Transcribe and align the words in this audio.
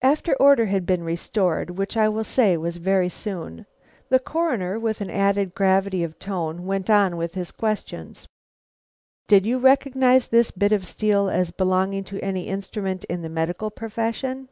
After 0.00 0.34
order 0.36 0.64
had 0.64 0.86
been 0.86 1.04
restored, 1.04 1.76
which 1.76 1.94
I 1.94 2.08
will 2.08 2.24
say 2.24 2.56
was 2.56 2.78
very 2.78 3.10
soon, 3.10 3.66
the 4.08 4.18
Coroner, 4.18 4.78
with 4.78 5.02
an 5.02 5.10
added 5.10 5.54
gravity 5.54 6.02
of 6.02 6.18
tone, 6.18 6.64
went 6.64 6.88
on 6.88 7.18
with 7.18 7.34
his 7.34 7.50
questions: 7.52 8.26
"Did 9.26 9.44
you 9.44 9.58
recognize 9.58 10.28
this 10.28 10.50
bit 10.50 10.72
of 10.72 10.86
steel 10.86 11.28
as 11.28 11.50
belonging 11.50 12.04
to 12.04 12.24
any 12.24 12.46
instrument 12.48 13.04
in 13.10 13.20
the 13.20 13.28
medical 13.28 13.70
profession?" 13.70 14.48